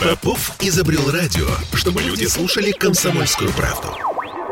Попов 0.00 0.52
изобрел 0.60 1.10
радио, 1.10 1.46
чтобы 1.74 2.02
люди 2.02 2.24
слушали 2.24 2.72
комсомольскую 2.72 3.50
правду. 3.52 3.88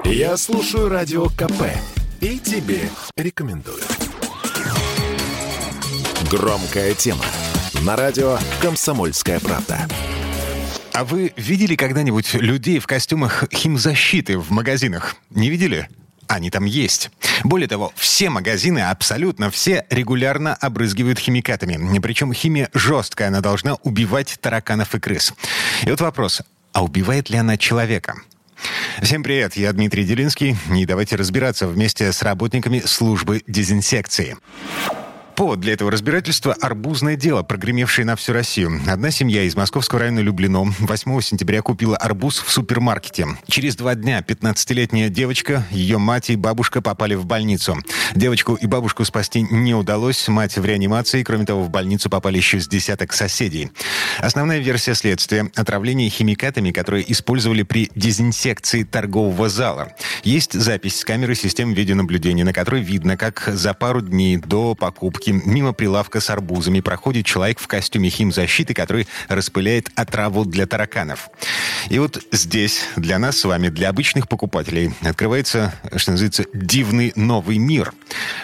Я 0.04 0.36
слушаю 0.36 0.88
радио 0.88 1.28
КП 1.30 1.64
и 2.20 2.38
тебе 2.38 2.88
рекомендую. 3.16 3.82
Громкая 6.30 6.94
тема 6.94 7.24
на 7.82 7.96
радио 7.96 8.38
«Комсомольская 8.60 9.40
правда». 9.40 9.88
А 10.92 11.04
вы 11.04 11.32
видели 11.36 11.76
когда-нибудь 11.76 12.34
людей 12.34 12.80
в 12.80 12.86
костюмах 12.86 13.44
химзащиты 13.52 14.36
в 14.36 14.50
магазинах? 14.50 15.16
Не 15.30 15.48
видели? 15.48 15.88
Они 16.28 16.50
там 16.50 16.66
есть. 16.66 17.10
Более 17.42 17.68
того, 17.68 17.92
все 17.96 18.30
магазины, 18.30 18.80
абсолютно 18.80 19.50
все, 19.50 19.86
регулярно 19.90 20.54
обрызгивают 20.54 21.18
химикатами. 21.18 21.98
Причем 22.00 22.32
химия 22.32 22.68
жесткая, 22.74 23.28
она 23.28 23.40
должна 23.40 23.74
убивать 23.82 24.38
тараканов 24.40 24.94
и 24.94 25.00
крыс. 25.00 25.32
И 25.82 25.90
вот 25.90 26.00
вопрос, 26.00 26.42
а 26.72 26.84
убивает 26.84 27.30
ли 27.30 27.38
она 27.38 27.56
человека? 27.56 28.14
Всем 29.00 29.22
привет, 29.22 29.56
я 29.56 29.72
Дмитрий 29.72 30.04
Делинский, 30.04 30.56
и 30.74 30.84
давайте 30.84 31.16
разбираться 31.16 31.66
вместе 31.66 32.12
с 32.12 32.22
работниками 32.22 32.80
службы 32.80 33.42
дезинсекции. 33.46 34.36
Повод 35.38 35.60
для 35.60 35.74
этого 35.74 35.92
разбирательства– 35.92 36.52
арбузное 36.60 37.14
дело, 37.14 37.44
прогремевшее 37.44 38.04
на 38.04 38.16
всю 38.16 38.32
Россию. 38.32 38.80
Одна 38.88 39.12
семья 39.12 39.44
из 39.44 39.54
московского 39.54 40.00
района 40.00 40.18
Люблино 40.18 40.74
8 40.80 41.20
сентября 41.20 41.62
купила 41.62 41.96
арбуз 41.96 42.42
в 42.44 42.50
супермаркете. 42.50 43.24
Через 43.46 43.76
два 43.76 43.94
дня 43.94 44.18
15-летняя 44.18 45.10
девочка, 45.10 45.64
ее 45.70 45.98
мать 45.98 46.30
и 46.30 46.34
бабушка 46.34 46.82
попали 46.82 47.14
в 47.14 47.24
больницу. 47.24 47.78
Девочку 48.16 48.56
и 48.56 48.66
бабушку 48.66 49.04
спасти 49.04 49.42
не 49.42 49.76
удалось, 49.76 50.26
мать 50.26 50.58
в 50.58 50.64
реанимации. 50.64 51.22
Кроме 51.22 51.44
того, 51.44 51.62
в 51.62 51.70
больницу 51.70 52.10
попали 52.10 52.38
еще 52.38 52.58
с 52.58 52.66
десяток 52.66 53.12
соседей. 53.12 53.70
Основная 54.18 54.58
версия 54.58 54.96
следствия– 54.96 55.48
отравление 55.54 56.10
химикатами, 56.10 56.72
которые 56.72 57.12
использовали 57.12 57.62
при 57.62 57.92
дезинсекции 57.94 58.82
торгового 58.82 59.48
зала. 59.48 59.92
Есть 60.24 60.54
запись 60.54 60.98
с 60.98 61.04
камеры 61.04 61.36
системы 61.36 61.74
видеонаблюдения, 61.74 62.44
на 62.44 62.52
которой 62.52 62.82
видно, 62.82 63.16
как 63.16 63.48
за 63.52 63.72
пару 63.72 64.00
дней 64.00 64.36
до 64.36 64.74
покупки 64.74 65.27
лавки 65.32 65.48
мимо 65.48 65.72
прилавка 65.72 66.20
с 66.20 66.30
арбузами 66.30 66.80
проходит 66.80 67.26
человек 67.26 67.58
в 67.58 67.66
костюме 67.66 68.10
химзащиты, 68.10 68.74
который 68.74 69.06
распыляет 69.28 69.90
отраву 69.94 70.44
для 70.44 70.66
тараканов. 70.66 71.30
И 71.90 71.98
вот 71.98 72.22
здесь 72.32 72.84
для 72.96 73.18
нас 73.18 73.38
с 73.38 73.44
вами, 73.44 73.68
для 73.68 73.88
обычных 73.88 74.28
покупателей, 74.28 74.92
открывается, 75.02 75.74
что 75.96 76.12
называется, 76.12 76.44
дивный 76.52 77.12
новый 77.16 77.58
мир. 77.58 77.92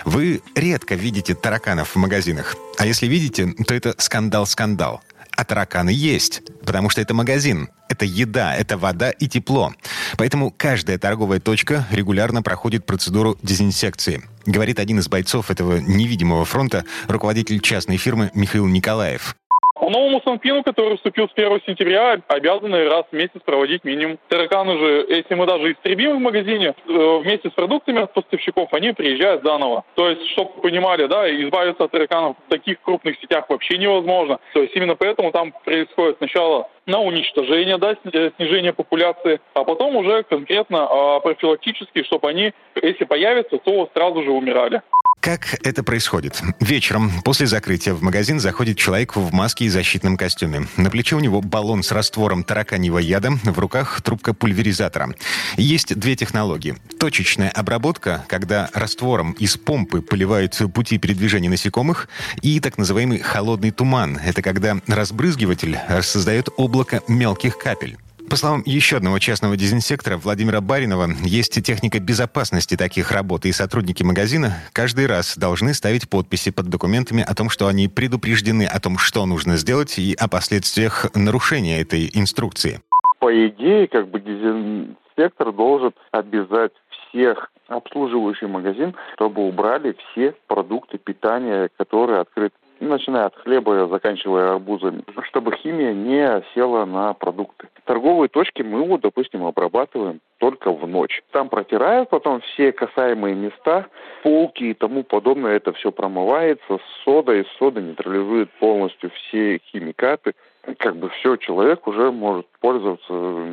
Вы 0.05 0.41
редко 0.55 0.95
видите 0.95 1.35
тараканов 1.35 1.95
в 1.95 1.97
магазинах. 1.97 2.57
А 2.79 2.87
если 2.87 3.07
видите, 3.07 3.53
то 3.67 3.75
это 3.75 3.95
скандал-скандал. 3.99 5.03
А 5.37 5.45
тараканы 5.45 5.91
есть, 5.91 6.43
потому 6.65 6.91
что 6.91 7.01
это 7.01 7.13
магазин, 7.13 7.69
это 7.89 8.05
еда, 8.05 8.55
это 8.55 8.77
вода 8.79 9.11
и 9.11 9.27
тепло. 9.27 9.75
Поэтому 10.17 10.53
каждая 10.57 10.99
торговая 10.99 11.41
точка 11.41 11.87
регулярно 11.91 12.43
проходит 12.43 12.87
процедуру 12.87 13.39
дезинсекции. 13.43 14.23
Говорит 14.47 14.79
один 14.79 14.99
из 14.99 15.09
бойцов 15.09 15.51
этого 15.51 15.79
невидимого 15.79 16.45
фронта, 16.45 16.85
руководитель 17.09 17.61
частной 17.61 17.97
фирмы 17.97 18.31
Михаил 18.35 18.67
Николаев. 18.67 19.37
По 19.85 19.91
новому 19.91 20.23
Санпину, 20.25 20.63
который 20.63 20.97
вступил 20.97 21.29
с 21.29 21.33
1 21.35 21.61
сентября, 21.67 22.19
обязаны 22.29 22.89
раз 22.89 23.05
в 23.13 23.15
месяц 23.15 23.39
проводить 23.45 23.85
минимум. 23.85 24.19
Тараканы 24.29 24.79
же, 24.79 25.07
если 25.11 25.35
мы 25.35 25.45
даже 25.45 25.73
истребим 25.73 26.17
в 26.17 26.21
магазине, 26.21 26.69
э, 26.89 27.19
вместе 27.23 27.51
с 27.51 27.53
продуктами 27.53 28.01
от 28.01 28.15
поставщиков, 28.15 28.73
они 28.73 28.93
приезжают 28.93 29.43
заново. 29.45 29.85
То 29.95 30.09
есть, 30.09 30.27
чтобы 30.31 30.53
понимали, 30.63 31.05
да, 31.05 31.29
избавиться 31.29 31.85
от 31.85 31.91
тараканов 31.91 32.35
в 32.47 32.51
таких 32.51 32.81
крупных 32.81 33.21
сетях 33.21 33.45
вообще 33.51 33.77
невозможно. 33.77 34.39
То 34.55 34.63
есть, 34.63 34.75
именно 34.75 34.97
поэтому 34.97 35.33
там 35.33 35.53
происходит 35.67 36.17
сначала 36.17 36.67
на 36.87 37.01
уничтожение, 37.01 37.77
да, 37.77 37.95
э, 38.05 38.31
снижение 38.37 38.73
популяции, 38.73 39.39
а 39.53 39.65
потом 39.65 39.97
уже 39.97 40.23
конкретно 40.23 40.87
а, 40.89 41.21
профилактически, 41.21 42.05
чтобы 42.05 42.31
они, 42.31 42.55
если 42.81 43.05
появятся, 43.05 43.59
то 43.59 43.91
сразу 43.93 44.23
же 44.23 44.31
умирали. 44.31 44.81
Как 45.25 45.59
это 45.67 45.83
происходит? 45.83 46.43
Вечером, 46.61 47.11
после 47.23 47.47
закрытия, 47.47 47.95
в 47.95 48.03
магазин 48.03 48.41
заходит 48.41 48.77
человек 48.77 49.17
в 49.17 49.33
маске 49.33 49.65
и 49.65 49.69
защитном 49.71 50.19
костюме. 50.19 50.67
На 50.77 50.91
плече 50.91 51.17
у 51.17 51.21
него 51.21 51.41
баллон 51.41 51.83
с 51.83 51.93
раствором 51.93 52.45
тараканьего 52.45 52.99
яда, 52.99 53.31
в 53.43 53.59
руках 53.59 54.03
трубка 54.03 54.35
пульверизатора. 54.35 55.15
Есть 55.57 55.99
две 55.99 56.15
технологии. 56.15 56.77
Точечная 57.01 57.49
обработка, 57.49 58.27
когда 58.29 58.69
раствором 58.75 59.33
из 59.33 59.57
помпы 59.57 60.03
поливают 60.03 60.61
пути 60.75 60.99
передвижения 60.99 61.49
насекомых, 61.49 62.11
и 62.43 62.61
так 62.61 62.77
называемый 62.77 63.21
холодный 63.21 63.71
туман. 63.71 64.19
Это 64.23 64.43
когда 64.43 64.77
разбрызгиватель 64.87 65.79
создает 66.03 66.51
облако 66.59 67.01
мелких 67.09 67.57
капель. 67.57 67.97
По 68.29 68.37
словам 68.37 68.63
еще 68.65 68.97
одного 68.97 69.19
частного 69.19 69.57
дезинсектора 69.57 70.17
Владимира 70.17 70.61
Баринова, 70.61 71.09
есть 71.25 71.63
техника 71.63 72.01
безопасности 72.01 72.77
таких 72.77 73.13
работ, 73.13 73.45
и 73.45 73.53
сотрудники 73.53 74.03
магазина 74.03 74.55
каждый 74.73 75.07
раз 75.07 75.37
должны 75.37 75.75
ставить 75.75 76.09
подписи 76.09 76.51
под 76.51 76.69
документами 76.69 77.23
о 77.23 77.35
том, 77.35 77.51
что 77.51 77.69
они 77.69 77.87
предупреждены 77.89 78.65
о 78.65 78.81
том, 78.81 78.99
что 78.99 79.27
нужно 79.27 79.57
сделать, 79.57 79.99
и 79.99 80.15
о 80.19 80.29
последствиях 80.29 81.07
нарушения 81.15 81.81
этой 81.81 82.11
инструкции. 82.15 82.81
По 83.21 83.31
идее, 83.47 83.87
как 83.89 84.09
бы 84.09 84.21
дезинсектор 84.21 85.53
должен 85.53 85.93
обязать 86.11 86.73
всех 86.91 87.51
обслуживающий 87.69 88.47
магазин, 88.47 88.95
чтобы 89.15 89.47
убрали 89.47 89.97
все 90.13 90.35
продукты 90.49 90.99
питания, 90.99 91.69
которые 91.77 92.21
открыты 92.21 92.55
начиная 92.89 93.27
от 93.27 93.37
хлеба, 93.37 93.89
заканчивая 93.89 94.53
арбузами, 94.53 95.03
чтобы 95.29 95.57
химия 95.57 95.93
не 95.93 96.43
села 96.55 96.85
на 96.85 97.13
продукты. 97.15 97.69
Торговые 97.85 98.29
точки 98.29 98.63
мы 98.63 98.85
вот, 98.85 99.03
допустим, 99.03 99.45
обрабатываем 99.45 100.21
только 100.39 100.73
в 100.73 100.87
ночь. 100.87 101.23
Там 101.33 101.49
протирают 101.49 102.11
потом 102.11 102.41
все 102.41 102.73
касаемые 102.73 103.35
места, 103.35 103.87
полки 104.23 104.65
и 104.65 104.75
тому 104.75 105.03
подобное. 105.05 105.57
Это 105.57 105.73
все 105.73 105.93
промывается 105.93 106.79
с 106.79 107.05
содой. 107.05 107.47
Сода 107.59 107.81
нейтрализует 107.81 108.51
полностью 108.59 109.11
все 109.11 109.59
химикаты. 109.59 110.35
Как 110.79 110.97
бы 110.97 111.11
все, 111.11 111.37
человек 111.37 111.87
уже 111.87 112.11
может 112.11 112.47
пользоваться 112.61 113.13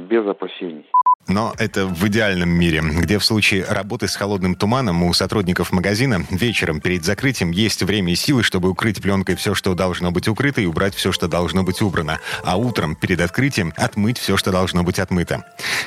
без 0.10 0.26
опасений. 0.26 0.86
Но 1.28 1.54
это 1.58 1.86
в 1.86 2.08
идеальном 2.08 2.50
мире, 2.50 2.82
где 2.82 3.18
в 3.18 3.24
случае 3.24 3.64
работы 3.66 4.08
с 4.08 4.16
холодным 4.16 4.56
туманом 4.56 5.04
у 5.04 5.14
сотрудников 5.14 5.72
магазина 5.72 6.26
вечером 6.30 6.82
перед 6.82 7.06
закрытием 7.06 7.52
есть 7.52 7.84
время 7.84 8.12
и 8.14 8.16
силы, 8.16 8.44
чтобы 8.44 8.70
укрыть 8.70 9.02
пленкой 9.02 9.36
все, 9.36 9.54
что 9.56 9.74
должно 9.74 10.12
быть 10.12 10.28
укрыто, 10.28 10.62
и 10.62 10.66
убрать 10.66 10.96
все, 10.96 11.12
что 11.12 11.28
должно 11.28 11.64
быть 11.64 11.82
убрано. 11.82 12.20
А 12.44 12.58
утром 12.58 12.96
перед 12.96 13.22
открытием 13.22 13.74
отмыть 13.78 14.18
все, 14.18 14.38
что 14.38 14.52
должно 14.52 14.84
быть 14.84 15.00
отмыто. 15.00 15.46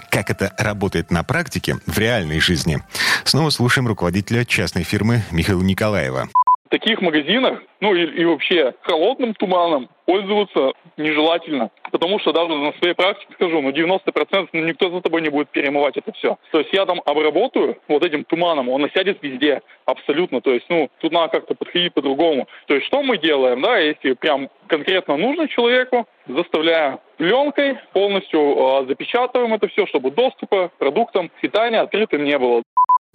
Как 0.08 0.30
это 0.30 0.54
работает 0.58 1.10
на 1.10 1.22
практике 1.24 1.78
в 1.86 1.98
реальной 1.98 2.40
жизни? 2.40 2.82
Снова 3.24 3.50
слушаем 3.50 3.88
руководителя 3.88 4.44
частной 4.44 4.84
фирмы 4.84 5.24
Михаила 5.30 5.62
Николаева. 5.62 6.28
Таких 6.74 7.00
магазинах, 7.00 7.62
ну 7.80 7.94
и, 7.94 8.02
и 8.02 8.24
вообще 8.24 8.74
холодным 8.82 9.32
туманом 9.34 9.88
пользоваться 10.06 10.72
нежелательно. 10.96 11.70
Потому 11.92 12.18
что 12.18 12.32
даже 12.32 12.52
на 12.52 12.72
своей 12.72 12.94
практике 12.94 13.32
скажу, 13.34 13.60
ну 13.62 13.70
90% 13.70 14.48
ну, 14.52 14.60
никто 14.64 14.90
за 14.90 15.00
тобой 15.00 15.22
не 15.22 15.28
будет 15.28 15.50
перемывать 15.50 15.96
это 15.96 16.10
все. 16.14 16.36
То 16.50 16.58
есть 16.58 16.72
я 16.72 16.84
там 16.84 17.00
обработаю 17.06 17.78
вот 17.86 18.04
этим 18.04 18.24
туманом, 18.24 18.68
он 18.70 18.84
осядет 18.86 19.22
везде, 19.22 19.62
абсолютно. 19.84 20.40
То 20.40 20.50
есть, 20.50 20.66
ну, 20.68 20.90
тут 20.98 21.12
надо 21.12 21.28
как-то 21.28 21.54
подходить 21.54 21.94
по-другому. 21.94 22.48
То 22.66 22.74
есть 22.74 22.88
что 22.88 23.04
мы 23.04 23.18
делаем, 23.18 23.62
да, 23.62 23.78
если 23.78 24.14
прям 24.14 24.48
конкретно 24.66 25.16
нужно 25.16 25.46
человеку, 25.46 26.08
заставляя 26.26 26.98
пленкой, 27.18 27.78
полностью 27.92 28.40
э, 28.40 28.86
запечатываем 28.88 29.54
это 29.54 29.68
все, 29.68 29.86
чтобы 29.86 30.10
доступа 30.10 30.70
к 30.70 30.78
продуктам 30.78 31.30
питания 31.40 31.78
открытым 31.78 32.24
не 32.24 32.36
было. 32.36 32.64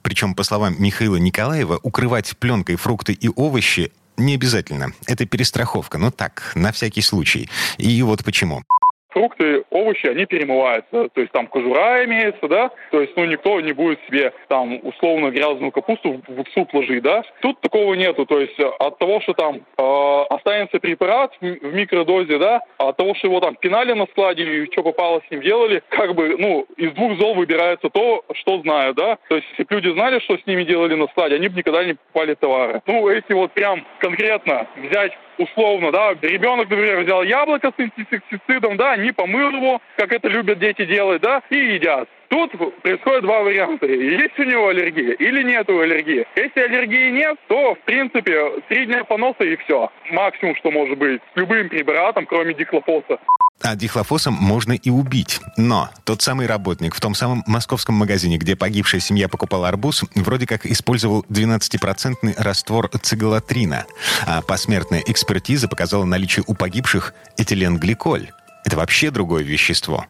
Причем, 0.02 0.36
по 0.36 0.44
словам 0.44 0.76
Михаила 0.80 1.18
Николаева, 1.18 1.80
укрывать 1.84 2.36
пленкой 2.38 2.76
фрукты 2.76 3.14
и 3.14 3.30
овощи 3.36 3.92
не 4.18 4.36
обязательно. 4.36 4.92
Это 5.08 5.26
перестраховка, 5.26 5.98
но 5.98 6.12
так, 6.12 6.52
на 6.56 6.72
всякий 6.72 7.02
случай. 7.02 7.50
И 7.78 8.02
вот 8.04 8.24
почему 8.24 8.64
фрукты, 9.10 9.64
овощи, 9.70 10.08
они 10.08 10.26
перемываются. 10.26 11.10
То 11.10 11.22
есть 11.22 11.32
там 11.32 11.48
кожура 11.48 12.04
имеется, 12.06 12.48
да, 12.48 12.72
то 12.92 13.02
есть, 13.02 13.14
ну, 13.16 13.26
никто 13.26 13.60
не 13.62 13.74
будет 13.74 14.00
себе 14.08 14.34
там 14.48 14.80
условно 14.84 15.30
грязную 15.30 15.72
капусту 15.72 16.22
в 16.28 16.44
суп 16.54 16.74
ложить, 16.74 17.04
да. 17.04 17.24
Тут 17.42 17.60
такого 17.62 17.94
нету, 17.94 18.26
то 18.26 18.40
есть 18.40 18.60
от 18.60 18.98
того, 18.98 19.22
что 19.22 19.34
там 19.34 19.62
э, 19.78 20.22
останется 20.30 20.80
препарат 20.80 21.34
в 21.42 21.74
микродозе, 21.74 22.38
да, 22.38 22.62
от 22.78 22.98
того, 22.98 23.16
что 23.16 23.28
его 23.28 23.40
там 23.40 23.56
пинали 23.56 23.94
на 23.94 24.06
складе 24.08 24.44
и 24.44 24.72
что 24.72 24.84
попало 24.84 25.22
с 25.28 25.32
ним 25.32 25.42
делали, 25.42 25.84
как 25.90 26.16
бы, 26.16 26.36
ну, 26.38 26.66
из 26.78 26.92
двух 26.94 27.18
зол 27.20 27.36
выбирается 27.36 27.90
то, 27.90 28.24
что 28.34 28.62
знают, 28.62 28.98
да. 28.98 29.18
То 29.28 29.36
есть 29.36 29.48
если 29.52 29.64
бы 29.64 29.76
люди 29.76 29.94
знали, 29.94 30.20
что 30.20 30.38
с 30.38 30.46
ними 30.46 30.64
делали 30.64 30.96
на 30.96 31.08
складе, 31.08 31.36
они 31.36 31.48
бы 31.48 31.58
никогда 31.58 31.84
не 31.84 31.94
покупали 31.94 32.36
товары. 32.36 32.82
Ну, 32.86 33.08
эти 33.10 33.34
вот 33.34 33.52
прям 33.52 33.86
конкретно 34.00 34.68
взять 34.78 35.14
условно, 35.40 35.92
да, 35.92 36.16
ребенок, 36.22 36.70
например, 36.70 37.02
взял 37.02 37.24
яблоко 37.24 37.72
с 37.76 37.82
инсектицидом, 37.82 38.78
да, 38.78 38.96
не 38.98 39.12
помыл 39.12 39.52
его, 39.52 39.82
как 39.98 40.12
это 40.12 40.28
любят 40.28 40.60
дети 40.60 40.86
делать, 40.86 41.22
да, 41.22 41.42
и 41.50 41.58
едят. 41.58 42.08
Тут 42.30 42.52
происходит 42.84 43.24
два 43.24 43.42
варианта. 43.42 43.88
Есть 43.88 44.38
у 44.38 44.44
него 44.44 44.68
аллергия 44.68 45.14
или 45.14 45.42
нет 45.42 45.68
аллергии. 45.68 46.28
Если 46.36 46.62
аллергии 46.62 47.10
нет, 47.10 47.38
то, 47.48 47.74
в 47.74 47.80
принципе, 47.80 48.62
три 48.70 48.86
дня 48.86 49.04
поноса 49.04 49.44
и 49.44 49.56
все. 49.58 49.90
Максимум, 50.12 50.56
что 50.58 50.70
может 50.70 50.98
быть. 50.98 51.22
С 51.34 51.38
любым 51.38 51.70
препаратом, 51.70 52.28
кроме 52.28 52.54
дихлофоса. 52.54 53.20
А 53.62 53.76
дихлофосом 53.76 54.34
можно 54.34 54.74
и 54.74 54.90
убить. 54.90 55.42
Но 55.58 55.90
тот 56.06 56.22
самый 56.22 56.48
работник 56.48 56.96
в 56.96 57.02
том 57.02 57.14
самом 57.14 57.44
московском 57.46 57.96
магазине, 57.96 58.38
где 58.38 58.56
погибшая 58.56 59.02
семья 59.02 59.28
покупала 59.28 59.68
арбуз, 59.68 60.04
вроде 60.16 60.46
как 60.46 60.66
использовал 60.66 61.26
12-процентный 61.30 62.36
раствор 62.38 62.90
цигалатрина. 63.02 63.86
А 64.26 64.42
посмертная 64.42 65.04
экспертиза 65.06 65.68
показала 65.68 66.06
наличие 66.06 66.44
у 66.48 66.54
погибших 66.54 67.14
этиленгликоль. 67.38 68.32
Это 68.66 68.78
вообще 68.78 69.12
другое 69.12 69.44
вещество. 69.44 70.06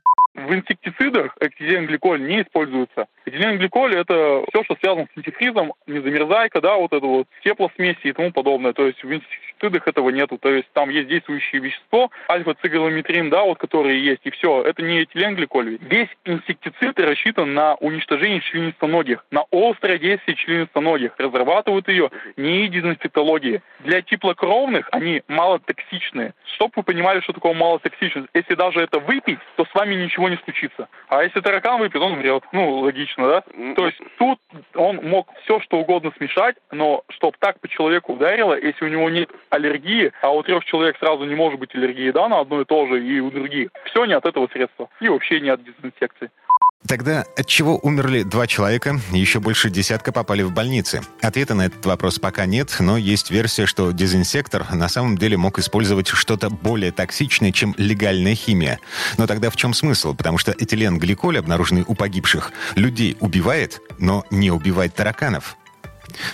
В 0.50 0.54
инсектицидах 0.56 1.38
этиленгликоль 1.40 2.24
не 2.24 2.42
используется. 2.42 3.06
Этиленгликоль– 3.26 3.96
это 3.96 4.44
все, 4.52 4.64
что 4.64 4.76
связано 4.82 5.06
с 5.14 5.18
антифризом, 5.18 5.74
незамерзайка, 5.86 6.60
да, 6.60 6.76
вот 6.76 6.92
это 6.92 7.06
вот, 7.06 7.28
теплосмеси 7.44 8.08
и 8.08 8.14
тому 8.14 8.32
подобное. 8.32 8.74
То 8.74 8.88
есть 8.88 9.04
в 9.04 9.14
инсектицидах 9.14 9.88
этого 9.88 10.10
нету. 10.10 10.40
То 10.40 10.50
есть 10.50 10.68
там 10.74 10.90
есть 10.90 11.08
действующее 11.08 11.62
вещество, 11.62 12.10
альфа-цигалометрин, 12.28 13.30
да, 13.30 13.44
вот 13.44 13.60
которые 13.60 14.04
есть, 14.04 14.22
и 14.24 14.32
все. 14.32 14.64
Это 14.64 14.82
не 14.82 15.04
этиленгликоль. 15.04 15.78
Весь 15.82 16.10
инсектицид 16.26 17.00
рассчитан 17.00 17.54
на 17.54 17.76
уничтожение 17.76 18.42
членистоногих, 18.42 19.24
на 19.30 19.44
острое 19.52 20.00
действие 20.00 20.36
членистоногих. 20.36 21.12
Разрабатывают 21.20 21.88
ее 21.90 22.10
не 22.38 22.68
дезинфектологии. 22.70 23.62
Для 23.82 24.02
теплокровных 24.02 24.90
они 24.92 25.22
малотоксичные. 25.28 26.34
Чтобы 26.56 26.72
вы 26.78 26.82
понимали, 26.82 27.20
что 27.20 27.34
такое 27.34 27.54
малотоксичность, 27.54 28.30
если 28.34 28.56
даже 28.56 28.80
это 28.80 28.98
выпить, 28.98 29.38
то 29.56 29.66
с 29.66 29.74
вами 29.76 29.94
ничего 29.94 30.28
не 30.28 30.39
случится. 30.44 30.88
А 31.08 31.24
если 31.24 31.42
таракан 31.42 31.80
выпьет, 31.80 32.02
он 32.02 32.14
умрет. 32.14 32.44
Ну, 32.52 32.80
логично, 32.80 33.28
да? 33.28 33.42
То 33.76 33.86
есть 33.86 34.00
тут 34.18 34.40
он 34.76 34.98
мог 34.98 35.30
все 35.44 35.60
что 35.62 35.78
угодно 35.78 36.12
смешать, 36.18 36.56
но 36.72 37.04
чтобы 37.10 37.36
так 37.40 37.60
по 37.60 37.68
человеку 37.68 38.14
ударило, 38.14 38.60
если 38.60 38.86
у 38.86 38.90
него 38.90 39.10
нет 39.10 39.30
аллергии, 39.50 40.12
а 40.22 40.32
у 40.32 40.44
трех 40.44 40.66
человек 40.66 40.98
сразу 40.98 41.26
не 41.26 41.36
может 41.36 41.60
быть 41.60 41.74
аллергии, 41.76 42.12
да, 42.12 42.28
на 42.28 42.40
одно 42.40 42.62
и 42.62 42.66
то 42.66 42.88
же 42.88 43.04
и 43.04 43.20
у 43.20 43.32
других, 43.32 43.70
все 43.86 44.06
не 44.06 44.14
от 44.14 44.26
этого 44.26 44.48
средства. 44.48 44.90
И 45.00 45.10
вообще 45.10 45.40
не 45.40 45.50
от 45.50 45.64
дезинфекции. 45.64 46.30
Тогда 46.88 47.26
от 47.38 47.46
чего 47.46 47.78
умерли 47.78 48.24
два 48.24 48.48
человека, 48.48 49.00
еще 49.12 49.40
больше 49.40 49.70
десятка 49.70 50.12
попали 50.12 50.44
в 50.44 50.54
больницы? 50.54 51.02
Ответа 51.22 51.54
на 51.54 51.66
этот 51.66 51.86
вопрос 51.86 52.20
пока 52.20 52.46
нет, 52.46 52.76
но 52.80 52.98
есть 52.98 53.32
версия, 53.32 53.66
что 53.66 53.92
дезинсектор 53.92 54.66
на 54.74 54.88
самом 54.88 55.18
деле 55.18 55.36
мог 55.36 55.60
использовать 55.60 56.08
что-то 56.08 56.50
более 56.50 56.92
токсичное, 56.92 57.52
чем 57.52 57.76
легальная 57.78 58.34
химия. 58.34 58.80
Но 59.18 59.28
тогда 59.28 59.50
в 59.50 59.58
чем 59.58 59.74
смысл? 59.74 60.16
Потому 60.16 60.38
что 60.38 60.52
этиленгликоль, 60.52 61.38
обнаруженный 61.38 61.84
у 61.86 61.96
погибших, 61.96 62.54
людей 62.76 63.18
убивает, 63.20 63.82
но 64.00 64.24
не 64.32 64.50
убивает 64.50 64.96
тараканов. 64.96 65.58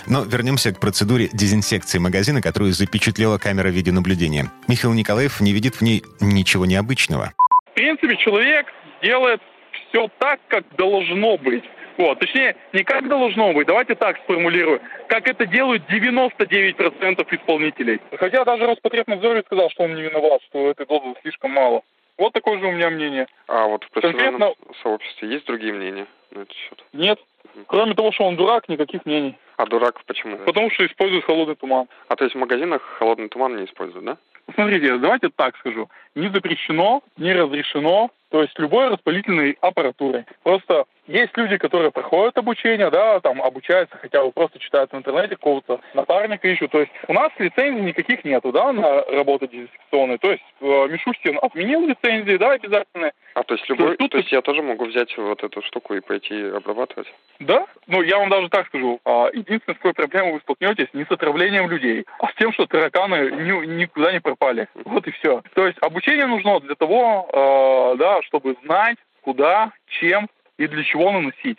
Но 0.06 0.22
вернемся 0.22 0.72
к 0.72 0.80
процедуре 0.80 1.28
дезинсекции 1.32 1.98
магазина, 1.98 2.40
которую 2.40 2.72
запечатлела 2.72 3.38
камера 3.38 3.68
видеонаблюдения. 3.68 4.50
Михаил 4.68 4.94
Николаев 4.94 5.40
не 5.40 5.52
видит 5.52 5.76
в 5.76 5.82
ней 5.82 6.04
ничего 6.20 6.66
необычного. 6.66 7.32
В 7.72 7.74
принципе, 7.74 8.16
человек 8.16 8.66
делает 9.02 9.42
все 9.88 10.08
так, 10.18 10.40
как 10.48 10.64
должно 10.76 11.36
быть. 11.36 11.64
Вот, 11.98 12.18
точнее, 12.18 12.56
не 12.72 12.84
как 12.84 13.08
должно 13.08 13.52
быть, 13.54 13.66
давайте 13.66 13.94
так 13.94 14.18
сформулирую, 14.18 14.80
как 15.08 15.26
это 15.28 15.46
делают 15.46 15.82
99% 15.90 17.26
исполнителей. 17.30 18.00
Хотя 18.18 18.44
даже 18.44 18.66
Роспотребнадзор 18.66 19.42
сказал, 19.46 19.70
что 19.70 19.84
он 19.84 19.94
не 19.94 20.02
виноват, 20.02 20.42
что 20.48 20.70
этой 20.70 20.84
дозы 20.84 21.14
слишком 21.22 21.52
мало. 21.52 21.82
Вот 22.18 22.32
такое 22.32 22.58
же 22.58 22.66
у 22.66 22.72
меня 22.72 22.90
мнение. 22.90 23.26
А 23.46 23.66
вот 23.66 23.84
в 23.84 23.90
профессиональном 23.90 24.40
Конкретно... 24.40 24.74
сообществе 24.82 25.28
есть 25.28 25.46
другие 25.46 25.72
мнения 25.72 26.06
на 26.30 26.40
этот 26.40 26.52
счет? 26.54 26.84
Нет. 26.92 27.18
Кроме 27.66 27.94
того, 27.94 28.12
что 28.12 28.24
он 28.24 28.36
дурак, 28.36 28.68
никаких 28.68 29.06
мнений. 29.06 29.36
А 29.56 29.66
дурак 29.66 30.00
почему? 30.06 30.36
Потому 30.38 30.70
что 30.70 30.84
использует 30.86 31.24
холодный 31.24 31.56
туман. 31.56 31.88
А 32.08 32.16
то 32.16 32.24
есть 32.24 32.34
в 32.34 32.38
магазинах 32.38 32.82
холодный 32.98 33.28
туман 33.28 33.56
не 33.56 33.64
используют, 33.64 34.04
да? 34.04 34.16
Смотрите, 34.54 34.96
давайте 34.98 35.30
так 35.34 35.56
скажу. 35.58 35.88
Не 36.14 36.28
запрещено, 36.28 37.02
не 37.16 37.32
разрешено, 37.32 38.10
то 38.30 38.42
есть 38.42 38.58
любой 38.58 38.88
распылительной 38.88 39.56
аппаратурой. 39.60 40.24
Просто 40.42 40.84
есть 41.06 41.36
люди, 41.36 41.56
которые 41.56 41.92
проходят 41.92 42.36
обучение, 42.36 42.90
да, 42.90 43.20
там 43.20 43.40
обучаются, 43.40 43.96
хотя 43.96 44.24
бы 44.24 44.32
просто 44.32 44.58
читают 44.58 44.90
в 44.92 44.96
интернете, 44.96 45.36
какого-то 45.36 45.80
напарника 45.94 46.48
ищут. 46.48 46.72
То 46.72 46.80
есть 46.80 46.90
у 47.06 47.12
нас 47.12 47.30
лицензий 47.38 47.82
никаких 47.82 48.24
нету, 48.24 48.50
да, 48.50 48.72
на 48.72 49.02
работу 49.02 49.46
дезинфекционной. 49.46 50.18
То 50.18 50.32
есть 50.32 50.42
э, 50.60 50.88
Мишустин 50.88 51.38
отменил 51.40 51.86
лицензии, 51.86 52.36
да, 52.36 52.52
обязательно. 52.52 53.12
А 53.34 53.42
то 53.44 53.54
есть 53.54 53.68
любой, 53.68 53.86
то 53.86 53.90
есть, 53.90 53.98
тут... 53.98 54.10
то 54.10 54.18
есть 54.18 54.32
я 54.32 54.42
тоже 54.42 54.62
могу 54.62 54.86
взять 54.86 55.16
вот 55.16 55.44
эту 55.44 55.62
штуку 55.62 55.94
и 55.94 56.00
пойти 56.00 56.42
обрабатывать? 56.42 57.12
Да, 57.38 57.66
ну 57.86 58.02
я 58.02 58.18
вам 58.18 58.30
даже 58.30 58.48
так 58.48 58.66
скажу. 58.66 58.98
А, 59.04 59.28
единственная, 59.32 59.74
с 59.74 59.78
какой 59.78 59.92
проблемой 59.92 60.32
вы 60.32 60.40
столкнетесь, 60.40 60.88
не 60.92 61.04
с 61.04 61.10
отравлением 61.10 61.70
людей, 61.70 62.04
а 62.18 62.28
с 62.28 62.34
тем, 62.34 62.52
что 62.52 62.66
тараканы 62.66 63.30
ни, 63.30 63.66
никуда 63.76 64.12
не 64.12 64.20
пропали. 64.20 64.68
Вот 64.84 65.06
и 65.06 65.12
все. 65.12 65.42
То 65.54 65.66
есть 65.66 65.78
обучение 65.82 66.26
нужно 66.26 66.58
для 66.60 66.74
того, 66.74 67.28
э, 67.32 67.96
да, 67.98 68.15
чтобы 68.22 68.56
знать, 68.64 68.98
куда, 69.22 69.72
чем 69.86 70.28
и 70.58 70.66
для 70.66 70.84
чего 70.84 71.12
наносить. 71.12 71.58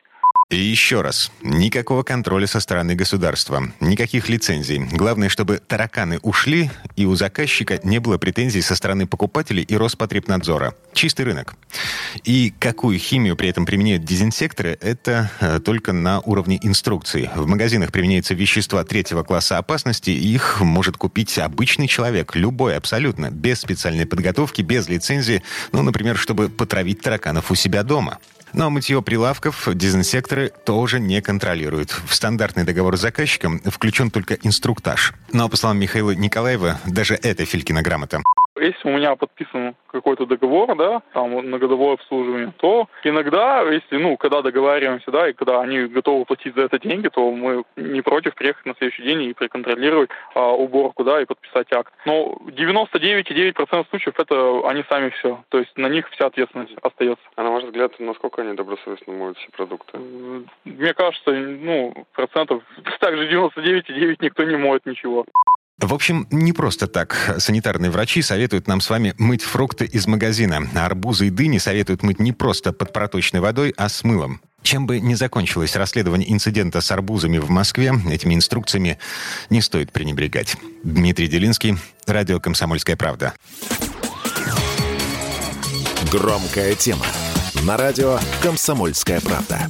И 0.49 0.55
еще 0.55 1.01
раз, 1.01 1.29
никакого 1.41 2.03
контроля 2.03 2.47
со 2.47 2.61
стороны 2.61 2.95
государства, 2.95 3.69
никаких 3.81 4.29
лицензий. 4.29 4.79
Главное, 4.79 5.27
чтобы 5.27 5.57
тараканы 5.57 6.19
ушли, 6.19 6.71
и 6.95 7.05
у 7.05 7.15
заказчика 7.15 7.81
не 7.83 7.99
было 7.99 8.17
претензий 8.17 8.61
со 8.61 8.73
стороны 8.75 9.07
покупателей 9.07 9.63
и 9.63 9.75
Роспотребнадзора. 9.75 10.73
Чистый 10.93 11.23
рынок. 11.23 11.55
И 12.23 12.53
какую 12.59 12.97
химию 12.97 13.35
при 13.35 13.49
этом 13.49 13.65
применяют 13.65 14.05
дезинсекторы, 14.05 14.77
это 14.79 15.29
э, 15.41 15.59
только 15.59 15.91
на 15.91 16.21
уровне 16.21 16.57
инструкции. 16.63 17.29
В 17.35 17.45
магазинах 17.45 17.91
применяются 17.91 18.33
вещества 18.33 18.85
третьего 18.85 19.23
класса 19.23 19.57
опасности, 19.57 20.11
их 20.11 20.61
может 20.61 20.95
купить 20.95 21.37
обычный 21.39 21.89
человек, 21.89 22.37
любой 22.37 22.77
абсолютно, 22.77 23.31
без 23.31 23.59
специальной 23.59 24.05
подготовки, 24.05 24.61
без 24.61 24.87
лицензии, 24.87 25.43
ну, 25.73 25.81
например, 25.81 26.15
чтобы 26.15 26.47
потравить 26.47 27.01
тараканов 27.01 27.51
у 27.51 27.55
себя 27.55 27.83
дома. 27.83 28.19
Но 28.53 28.69
мытье 28.69 29.01
прилавков 29.01 29.67
дезинсекторы 29.73 30.51
тоже 30.65 30.99
не 30.99 31.21
контролируют. 31.21 31.91
В 32.05 32.13
стандартный 32.13 32.63
договор 32.63 32.97
с 32.97 33.01
заказчиком 33.01 33.59
включен 33.59 34.11
только 34.11 34.35
инструктаж. 34.35 35.13
Но, 35.31 35.49
по 35.49 35.57
словам 35.57 35.79
Михаила 35.79 36.11
Николаева, 36.11 36.79
даже 36.85 37.15
это 37.15 37.45
Филькина 37.45 37.81
грамота. 37.81 38.21
Если 38.59 38.87
у 38.87 38.97
меня 38.97 39.15
подписан 39.15 39.75
какой-то 39.91 40.25
договор, 40.25 40.75
да, 40.75 41.01
там 41.13 41.49
на 41.49 41.57
годовое 41.57 41.93
обслуживание, 41.93 42.53
то 42.57 42.87
иногда, 43.03 43.61
если, 43.61 43.97
ну, 43.97 44.17
когда 44.17 44.41
договариваемся, 44.41 45.11
да, 45.11 45.29
и 45.29 45.33
когда 45.33 45.61
они 45.61 45.87
готовы 45.87 46.25
платить 46.25 46.55
за 46.55 46.63
это 46.63 46.79
деньги, 46.79 47.07
то 47.07 47.31
мы 47.31 47.63
не 47.75 48.01
против 48.01 48.35
приехать 48.35 48.65
на 48.65 48.75
следующий 48.75 49.03
день 49.03 49.23
и 49.23 49.33
проконтролировать 49.33 50.09
а, 50.35 50.51
уборку, 50.51 51.03
да, 51.03 51.21
и 51.21 51.25
подписать 51.25 51.71
акт. 51.71 51.93
Но 52.05 52.37
99,9% 52.47 53.85
случаев 53.89 54.19
это 54.19 54.61
они 54.65 54.83
сами 54.89 55.09
все. 55.09 55.43
То 55.49 55.59
есть 55.59 55.77
на 55.77 55.87
них 55.87 56.09
вся 56.09 56.27
ответственность 56.27 56.75
остается. 56.81 57.23
А 57.35 57.43
на 57.43 57.51
ваш 57.51 57.63
взгляд, 57.63 57.93
насколько 57.99 58.41
они 58.41 58.53
добросовестно 58.53 59.13
моют 59.13 59.37
все 59.37 59.49
продукты? 59.51 59.99
Мне 60.65 60.93
кажется, 60.93 61.31
ну, 61.31 62.05
процентов 62.13 62.63
также 62.99 63.27
99,9 63.29 64.17
никто 64.21 64.43
не 64.43 64.57
моет 64.57 64.85
ничего. 64.85 65.25
В 65.79 65.93
общем, 65.93 66.27
не 66.31 66.53
просто 66.53 66.87
так. 66.87 67.35
Санитарные 67.37 67.91
врачи 67.91 68.23
советуют 68.23 68.67
нам 68.67 68.81
с 68.81 68.89
вами 68.89 69.13
мыть 69.19 69.43
фрукты 69.43 69.85
из 69.85 70.07
магазина, 70.07 70.67
арбузы 70.73 71.27
и 71.27 71.29
дыни 71.29 71.59
советуют 71.59 72.01
мыть 72.01 72.19
не 72.19 72.31
просто 72.31 72.73
под 72.73 72.91
проточной 72.91 73.41
водой, 73.41 73.73
а 73.77 73.87
с 73.87 74.03
мылом. 74.03 74.41
Чем 74.63 74.87
бы 74.87 74.99
ни 74.99 75.13
закончилось 75.13 75.75
расследование 75.75 76.33
инцидента 76.33 76.81
с 76.81 76.91
арбузами 76.91 77.37
в 77.37 77.49
Москве, 77.51 77.93
этими 78.09 78.33
инструкциями 78.33 78.97
не 79.51 79.61
стоит 79.61 79.91
пренебрегать. 79.91 80.57
Дмитрий 80.83 81.27
Делинский, 81.27 81.77
Радио 82.07 82.39
«Комсомольская 82.39 82.95
правда». 82.95 83.33
Громкая 86.11 86.73
тема. 86.73 87.05
На 87.65 87.77
радио 87.77 88.17
«Комсомольская 88.41 89.21
правда». 89.21 89.67